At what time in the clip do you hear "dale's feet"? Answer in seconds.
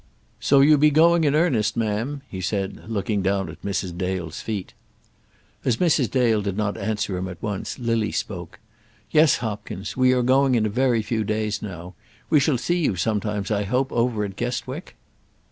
3.95-4.73